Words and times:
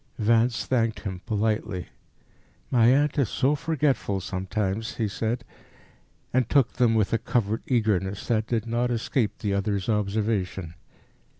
Vance 0.17 0.65
thanked 0.65 1.01
him 1.01 1.21
politely. 1.27 1.89
"My 2.71 2.87
aunt 2.87 3.19
is 3.19 3.29
so 3.29 3.53
forgetful 3.53 4.19
sometimes," 4.19 4.95
he 4.95 5.07
said, 5.07 5.43
and 6.33 6.49
took 6.49 6.73
them 6.73 6.95
with 6.95 7.13
a 7.13 7.19
covert 7.19 7.61
eagerness 7.67 8.25
that 8.27 8.47
did 8.47 8.65
not 8.65 8.89
escape 8.89 9.37
the 9.37 9.53
other's 9.53 9.87
observation. 9.89 10.73